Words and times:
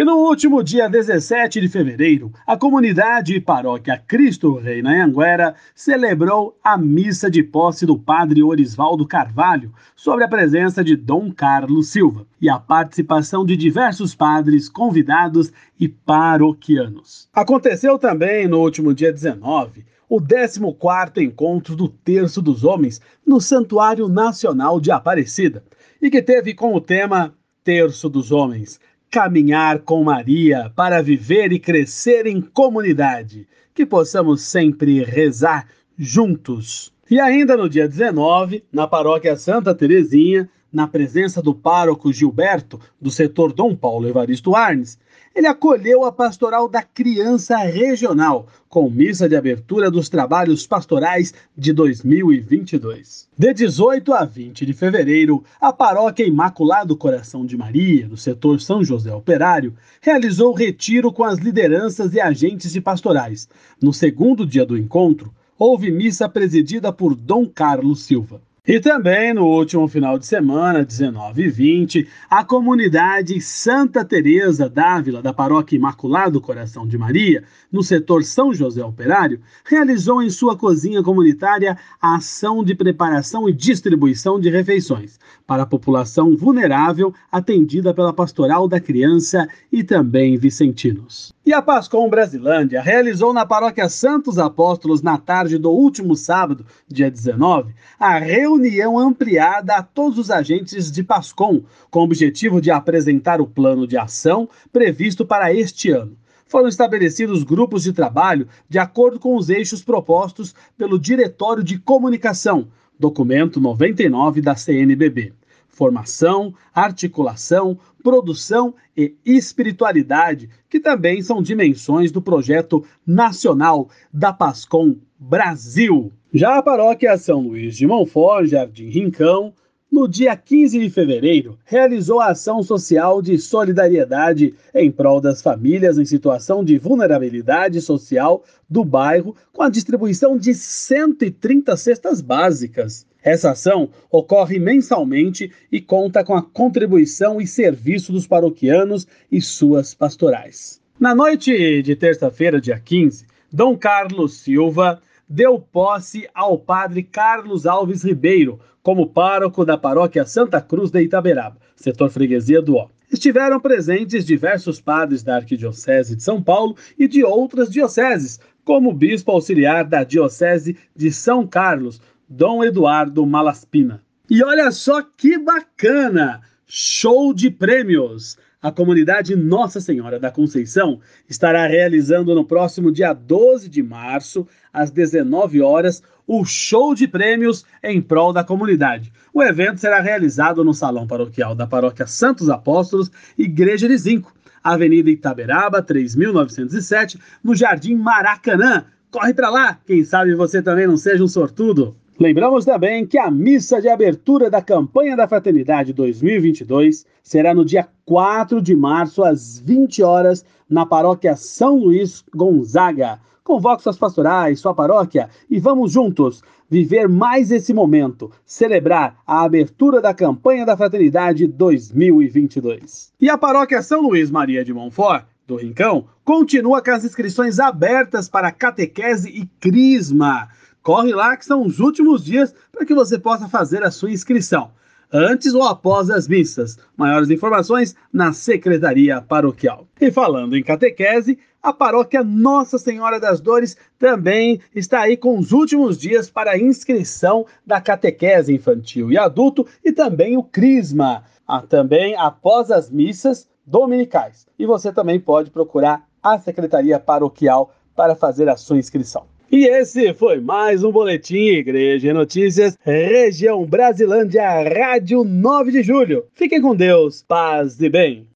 E 0.00 0.04
no 0.04 0.16
último 0.16 0.62
dia 0.62 0.88
17 0.88 1.60
de 1.60 1.68
fevereiro, 1.68 2.32
a 2.46 2.56
comunidade 2.56 3.38
paróquia 3.38 4.02
Cristo 4.08 4.54
Rei 4.54 4.80
na 4.80 5.04
Anguera 5.04 5.54
celebrou 5.74 6.58
a 6.64 6.78
missa 6.78 7.30
de 7.30 7.42
posse 7.42 7.84
do 7.84 7.98
padre 7.98 8.42
Orisvaldo 8.42 9.06
Carvalho, 9.06 9.74
sobre 9.94 10.24
a 10.24 10.28
presença 10.28 10.82
de 10.82 10.96
Dom 10.96 11.30
Carlos 11.30 11.88
Silva 11.88 12.26
e 12.40 12.48
a 12.48 12.58
participação 12.58 13.44
de 13.44 13.54
diversos 13.58 14.14
padres, 14.14 14.70
convidados 14.70 15.52
e 15.78 15.86
paroquianos. 15.86 17.28
Aconteceu 17.34 17.98
também 17.98 18.48
no 18.48 18.58
último 18.58 18.94
dia 18.94 19.12
19 19.12 19.84
o 20.08 20.18
14º 20.18 21.18
encontro 21.18 21.76
do 21.76 21.88
Terço 21.88 22.40
dos 22.40 22.64
Homens 22.64 23.02
no 23.26 23.38
Santuário 23.38 24.08
Nacional 24.08 24.80
de 24.80 24.90
Aparecida, 24.90 25.62
e 26.00 26.08
que 26.08 26.22
teve 26.22 26.54
como 26.54 26.80
tema 26.80 27.34
Terço 27.62 28.08
dos 28.08 28.32
Homens, 28.32 28.80
caminhar 29.10 29.80
com 29.80 30.04
Maria 30.04 30.70
para 30.76 31.02
viver 31.02 31.52
e 31.52 31.58
crescer 31.58 32.26
em 32.26 32.40
comunidade, 32.40 33.46
que 33.74 33.84
possamos 33.84 34.42
sempre 34.42 35.02
rezar 35.02 35.66
juntos. 35.98 36.92
E 37.10 37.18
ainda 37.18 37.56
no 37.56 37.68
dia 37.68 37.88
19, 37.88 38.64
na 38.72 38.86
paróquia 38.86 39.36
Santa 39.36 39.74
Terezinha, 39.74 40.48
na 40.72 40.86
presença 40.86 41.42
do 41.42 41.54
pároco 41.54 42.12
Gilberto, 42.12 42.80
do 43.00 43.10
setor 43.10 43.52
Dom 43.52 43.74
Paulo 43.74 44.08
Evaristo 44.08 44.54
Arnes, 44.54 44.98
ele 45.34 45.46
acolheu 45.46 46.04
a 46.04 46.10
pastoral 46.10 46.68
da 46.68 46.82
criança 46.82 47.56
regional, 47.58 48.48
com 48.68 48.90
missa 48.90 49.28
de 49.28 49.36
abertura 49.36 49.90
dos 49.90 50.08
trabalhos 50.08 50.66
pastorais 50.66 51.32
de 51.56 51.72
2022. 51.72 53.28
De 53.38 53.54
18 53.54 54.12
a 54.12 54.24
20 54.24 54.66
de 54.66 54.72
fevereiro, 54.72 55.44
a 55.60 55.72
paróquia 55.72 56.26
Imaculado 56.26 56.96
Coração 56.96 57.46
de 57.46 57.56
Maria, 57.56 58.08
no 58.08 58.16
setor 58.16 58.60
São 58.60 58.82
José 58.82 59.14
Operário, 59.14 59.74
realizou 60.00 60.52
retiro 60.52 61.12
com 61.12 61.22
as 61.22 61.38
lideranças 61.38 62.12
e 62.12 62.20
agentes 62.20 62.72
de 62.72 62.80
pastorais. 62.80 63.48
No 63.80 63.92
segundo 63.92 64.44
dia 64.44 64.66
do 64.66 64.76
encontro, 64.76 65.32
houve 65.56 65.92
missa 65.92 66.28
presidida 66.28 66.92
por 66.92 67.14
Dom 67.14 67.46
Carlos 67.46 68.02
Silva. 68.02 68.42
E 68.66 68.78
também 68.78 69.32
no 69.32 69.46
último 69.46 69.88
final 69.88 70.18
de 70.18 70.26
semana, 70.26 70.84
19 70.84 71.44
e 71.44 71.48
20, 71.48 72.08
a 72.28 72.44
comunidade 72.44 73.40
Santa 73.40 74.04
Teresa 74.04 74.68
d'Ávila, 74.68 75.22
da 75.22 75.32
paróquia 75.32 75.76
Imaculado 75.76 76.42
Coração 76.42 76.86
de 76.86 76.98
Maria, 76.98 77.42
no 77.72 77.82
setor 77.82 78.22
São 78.22 78.52
José 78.52 78.84
Operário, 78.84 79.40
realizou 79.64 80.22
em 80.22 80.28
sua 80.28 80.58
cozinha 80.58 81.02
comunitária 81.02 81.78
a 82.00 82.16
ação 82.16 82.62
de 82.62 82.74
preparação 82.74 83.48
e 83.48 83.52
distribuição 83.52 84.38
de 84.38 84.50
refeições 84.50 85.18
para 85.46 85.62
a 85.62 85.66
população 85.66 86.36
vulnerável 86.36 87.14
atendida 87.32 87.94
pela 87.94 88.12
Pastoral 88.12 88.68
da 88.68 88.78
Criança 88.78 89.48
e 89.72 89.82
também 89.82 90.36
vicentinos. 90.36 91.32
E 91.50 91.52
a 91.52 91.60
Pascom 91.60 92.08
Brasilândia 92.08 92.80
realizou 92.80 93.32
na 93.32 93.44
paróquia 93.44 93.88
Santos 93.88 94.38
Apóstolos, 94.38 95.02
na 95.02 95.18
tarde 95.18 95.58
do 95.58 95.68
último 95.68 96.14
sábado, 96.14 96.64
dia 96.86 97.10
19, 97.10 97.74
a 97.98 98.20
reunião 98.20 98.96
ampliada 98.96 99.74
a 99.74 99.82
todos 99.82 100.16
os 100.16 100.30
agentes 100.30 100.92
de 100.92 101.02
Pascom, 101.02 101.64
com 101.90 101.98
o 101.98 102.04
objetivo 102.04 102.60
de 102.60 102.70
apresentar 102.70 103.40
o 103.40 103.48
plano 103.48 103.84
de 103.84 103.98
ação 103.98 104.48
previsto 104.72 105.26
para 105.26 105.52
este 105.52 105.90
ano. 105.90 106.16
Foram 106.46 106.68
estabelecidos 106.68 107.42
grupos 107.42 107.82
de 107.82 107.92
trabalho 107.92 108.46
de 108.68 108.78
acordo 108.78 109.18
com 109.18 109.34
os 109.34 109.50
eixos 109.50 109.82
propostos 109.82 110.54
pelo 110.78 111.00
Diretório 111.00 111.64
de 111.64 111.80
Comunicação, 111.80 112.68
documento 112.96 113.60
99 113.60 114.40
da 114.40 114.54
CNBB 114.54 115.32
formação, 115.80 116.52
articulação, 116.74 117.78
produção 118.04 118.74
e 118.94 119.16
espiritualidade, 119.24 120.50
que 120.68 120.78
também 120.78 121.22
são 121.22 121.40
dimensões 121.40 122.12
do 122.12 122.20
projeto 122.20 122.84
nacional 123.06 123.88
da 124.12 124.30
Pascom 124.30 124.96
Brasil. 125.18 126.12
Já 126.34 126.58
a 126.58 126.62
paróquia 126.62 127.16
São 127.16 127.40
Luís 127.40 127.78
de 127.78 127.86
Montfort, 127.86 128.48
Jardim 128.48 128.90
Rincão, 128.90 129.54
no 129.90 130.06
dia 130.06 130.36
15 130.36 130.78
de 130.78 130.88
fevereiro, 130.88 131.58
realizou 131.64 132.20
a 132.20 132.28
ação 132.28 132.62
social 132.62 133.20
de 133.20 133.36
solidariedade 133.38 134.54
em 134.72 134.90
prol 134.90 135.20
das 135.20 135.42
famílias 135.42 135.98
em 135.98 136.04
situação 136.04 136.64
de 136.64 136.78
vulnerabilidade 136.78 137.80
social 137.80 138.44
do 138.68 138.84
bairro, 138.84 139.34
com 139.52 139.62
a 139.62 139.68
distribuição 139.68 140.38
de 140.38 140.54
130 140.54 141.76
cestas 141.76 142.20
básicas. 142.20 143.04
Essa 143.22 143.50
ação 143.50 143.90
ocorre 144.10 144.58
mensalmente 144.58 145.50
e 145.70 145.80
conta 145.80 146.24
com 146.24 146.34
a 146.34 146.42
contribuição 146.42 147.40
e 147.40 147.46
serviço 147.46 148.12
dos 148.12 148.26
paroquianos 148.26 149.06
e 149.30 149.40
suas 149.40 149.92
pastorais. 149.92 150.80
Na 150.98 151.14
noite 151.14 151.82
de 151.82 151.96
terça-feira, 151.96 152.60
dia 152.60 152.78
15, 152.78 153.26
Dom 153.52 153.76
Carlos 153.76 154.38
Silva 154.38 155.02
deu 155.30 155.60
posse 155.60 156.28
ao 156.34 156.58
padre 156.58 157.04
Carlos 157.04 157.64
Alves 157.64 158.02
Ribeiro 158.02 158.58
como 158.82 159.10
pároco 159.10 159.64
da 159.64 159.78
paróquia 159.78 160.26
Santa 160.26 160.60
Cruz 160.60 160.90
de 160.90 161.00
Itaberaba, 161.00 161.56
setor 161.76 162.10
freguesia 162.10 162.60
do 162.60 162.74
Ó. 162.74 162.88
Estiveram 163.12 163.60
presentes 163.60 164.24
diversos 164.24 164.80
padres 164.80 165.22
da 165.22 165.36
Arquidiocese 165.36 166.16
de 166.16 166.22
São 166.22 166.42
Paulo 166.42 166.76
e 166.98 167.06
de 167.06 167.22
outras 167.22 167.70
dioceses, 167.70 168.40
como 168.64 168.90
o 168.90 168.94
bispo 168.94 169.30
auxiliar 169.30 169.84
da 169.84 170.02
Diocese 170.02 170.76
de 170.96 171.12
São 171.12 171.46
Carlos, 171.46 172.00
Dom 172.28 172.64
Eduardo 172.64 173.24
Malaspina. 173.24 174.02
E 174.28 174.42
olha 174.42 174.70
só 174.72 175.02
que 175.02 175.38
bacana! 175.38 176.40
Show 176.66 177.34
de 177.34 177.50
prêmios! 177.50 178.36
A 178.62 178.70
comunidade 178.70 179.34
Nossa 179.34 179.80
Senhora 179.80 180.20
da 180.20 180.30
Conceição 180.30 181.00
estará 181.26 181.66
realizando 181.66 182.34
no 182.34 182.44
próximo 182.44 182.92
dia 182.92 183.14
12 183.14 183.70
de 183.70 183.82
março, 183.82 184.46
às 184.70 184.90
19 184.90 185.62
horas, 185.62 186.02
o 186.26 186.44
show 186.44 186.94
de 186.94 187.08
prêmios 187.08 187.64
em 187.82 188.02
prol 188.02 188.34
da 188.34 188.44
comunidade. 188.44 189.10
O 189.32 189.42
evento 189.42 189.80
será 189.80 190.00
realizado 190.00 190.62
no 190.62 190.74
Salão 190.74 191.06
Paroquial 191.06 191.54
da 191.54 191.66
Paróquia 191.66 192.06
Santos 192.06 192.50
Apóstolos, 192.50 193.10
Igreja 193.38 193.88
de 193.88 193.96
Zinco, 193.96 194.34
Avenida 194.62 195.08
Itaberaba, 195.08 195.80
3907, 195.80 197.18
no 197.42 197.56
Jardim 197.56 197.94
Maracanã. 197.94 198.84
Corre 199.10 199.32
para 199.32 199.48
lá, 199.48 199.80
quem 199.86 200.04
sabe 200.04 200.34
você 200.34 200.60
também 200.60 200.86
não 200.86 200.98
seja 200.98 201.24
um 201.24 201.28
sortudo. 201.28 201.96
Lembramos 202.20 202.66
também 202.66 203.06
que 203.06 203.16
a 203.16 203.30
missa 203.30 203.80
de 203.80 203.88
abertura 203.88 204.50
da 204.50 204.60
campanha 204.60 205.16
da 205.16 205.26
Fraternidade 205.26 205.94
2022 205.94 207.06
será 207.22 207.54
no 207.54 207.64
dia 207.64 207.88
4 208.04 208.60
de 208.60 208.76
março, 208.76 209.24
às 209.24 209.58
20 209.58 210.02
horas, 210.02 210.44
na 210.68 210.84
paróquia 210.84 211.34
São 211.34 211.78
Luís 211.78 212.22
Gonzaga. 212.36 213.18
Convoque 213.42 213.82
suas 213.82 213.96
pastorais, 213.96 214.60
sua 214.60 214.74
paróquia 214.74 215.30
e 215.48 215.58
vamos 215.58 215.92
juntos 215.92 216.42
viver 216.68 217.08
mais 217.08 217.50
esse 217.50 217.72
momento, 217.72 218.30
celebrar 218.44 219.16
a 219.26 219.42
abertura 219.42 219.98
da 219.98 220.12
campanha 220.12 220.66
da 220.66 220.76
Fraternidade 220.76 221.46
2022. 221.46 223.14
E 223.18 223.30
a 223.30 223.38
paróquia 223.38 223.80
São 223.80 224.02
Luís 224.02 224.30
Maria 224.30 224.62
de 224.62 224.74
Montfort 224.74 225.24
do 225.46 225.56
Rincão 225.56 226.04
continua 226.22 226.82
com 226.82 226.90
as 226.90 227.02
inscrições 227.02 227.58
abertas 227.58 228.28
para 228.28 228.52
catequese 228.52 229.30
e 229.30 229.46
crisma. 229.58 230.48
Corre 230.82 231.12
lá 231.12 231.36
que 231.36 231.44
são 231.44 231.64
os 231.64 231.78
últimos 231.78 232.24
dias 232.24 232.54
para 232.72 232.86
que 232.86 232.94
você 232.94 233.18
possa 233.18 233.48
fazer 233.48 233.82
a 233.82 233.90
sua 233.90 234.10
inscrição. 234.10 234.70
Antes 235.12 235.54
ou 235.54 235.64
após 235.64 236.08
as 236.08 236.28
missas. 236.28 236.78
Maiores 236.96 237.28
informações 237.30 237.94
na 238.12 238.32
Secretaria 238.32 239.20
Paroquial. 239.20 239.86
E 240.00 240.10
falando 240.10 240.56
em 240.56 240.62
catequese, 240.62 241.38
a 241.62 241.72
paróquia 241.72 242.24
Nossa 242.24 242.78
Senhora 242.78 243.20
das 243.20 243.40
Dores 243.40 243.76
também 243.98 244.60
está 244.74 245.00
aí 245.00 245.16
com 245.16 245.38
os 245.38 245.52
últimos 245.52 245.98
dias 245.98 246.30
para 246.30 246.52
a 246.52 246.58
inscrição 246.58 247.44
da 247.66 247.80
catequese 247.80 248.54
infantil 248.54 249.12
e 249.12 249.18
adulto 249.18 249.66
e 249.84 249.92
também 249.92 250.36
o 250.36 250.42
Crisma. 250.42 251.24
Ah, 251.46 251.60
também 251.60 252.16
após 252.16 252.70
as 252.70 252.88
missas 252.88 253.48
dominicais. 253.66 254.46
E 254.58 254.64
você 254.64 254.92
também 254.92 255.20
pode 255.20 255.50
procurar 255.50 256.08
a 256.22 256.38
Secretaria 256.38 256.98
Paroquial 256.98 257.74
para 257.94 258.14
fazer 258.14 258.48
a 258.48 258.56
sua 258.56 258.78
inscrição. 258.78 259.26
E 259.52 259.66
esse 259.66 260.14
foi 260.14 260.40
mais 260.40 260.84
um 260.84 260.92
Boletim 260.92 261.34
Igreja 261.34 262.14
Notícias, 262.14 262.78
Região 262.84 263.66
Brasilândia, 263.66 264.44
Rádio 264.62 265.24
9 265.24 265.72
de 265.72 265.82
Julho. 265.82 266.24
Fiquem 266.36 266.62
com 266.62 266.72
Deus, 266.72 267.24
paz 267.26 267.80
e 267.80 267.88
bem. 267.88 268.28